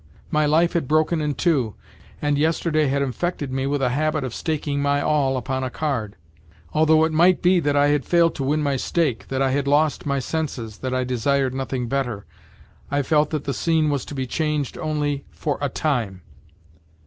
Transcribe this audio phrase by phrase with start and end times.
[0.31, 1.75] My life had broken in two,
[2.23, 6.15] and yesterday had infected me with a habit of staking my all upon a card.
[6.73, 9.67] Although it might be that I had failed to win my stake, that I had
[9.67, 12.25] lost my senses, that I desired nothing better,
[12.89, 16.23] I felt that the scene was to be changed only for a time.